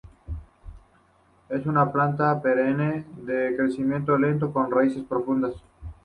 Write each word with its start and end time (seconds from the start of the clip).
Es 1.49 1.67
una 1.67 1.91
planta 1.91 2.41
perenne, 2.41 3.05
de 3.17 3.55
crecimiento 3.55 4.17
lento, 4.17 4.51
con 4.51 4.71
raíces 4.71 5.03
profundas. 5.03 5.53